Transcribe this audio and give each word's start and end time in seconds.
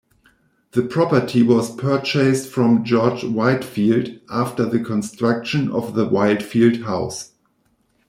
The 0.71 0.81
property 0.81 1.43
was 1.43 1.75
purchased 1.75 2.49
from 2.49 2.83
George 2.83 3.23
Whitefield 3.23 4.19
after 4.31 4.65
the 4.65 4.79
construction 4.79 5.69
of 5.69 5.93
the 5.93 6.07
Whitefield 6.07 6.81
House. 6.85 7.33